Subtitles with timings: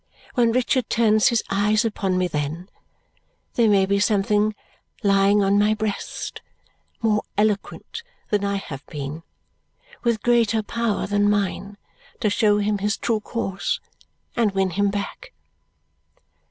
[0.33, 2.67] When Richard turns his eyes upon me then,
[3.53, 4.55] there may be something
[5.03, 6.41] lying on my breast
[7.03, 8.01] more eloquent
[8.31, 9.21] than I have been,
[10.01, 11.77] with greater power than mine
[12.19, 13.79] to show him his true course
[14.35, 15.33] and win him back."